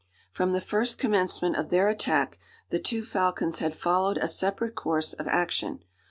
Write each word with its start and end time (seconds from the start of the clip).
From 0.31 0.51
the 0.51 0.61
first 0.61 0.97
commencement 0.97 1.55
of 1.57 1.69
their 1.69 1.87
attack, 1.87 2.39
the 2.71 2.79
two 2.79 3.03
falcons 3.05 3.59
had 3.59 3.75
followed 3.77 4.17
a 4.17 4.27
separate 4.27 4.73
course 4.73 5.13
of 5.13 5.27
action. 5.27 5.83